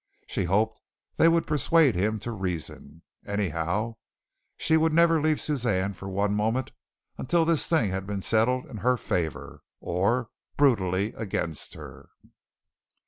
She 0.25 0.45
hoped 0.45 0.81
they 1.17 1.27
would 1.27 1.45
persuade 1.45 1.93
him 1.93 2.17
to 2.21 2.31
reason. 2.31 3.03
Anyhow, 3.23 3.97
she 4.57 4.75
would 4.75 4.93
never 4.93 5.21
leave 5.21 5.39
Suzanne 5.39 5.93
for 5.93 6.09
one 6.09 6.33
moment 6.33 6.71
until 7.19 7.45
this 7.45 7.69
thing 7.69 7.91
had 7.91 8.07
been 8.07 8.23
settled 8.23 8.65
in 8.65 8.77
her 8.77 8.97
favor, 8.97 9.61
or 9.79 10.31
brutally 10.57 11.13
against 11.13 11.75
her. 11.75 12.09